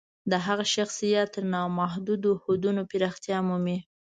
[0.31, 3.77] د هغه شخصیت تر نامحدودو حدونو پراختیا مومي.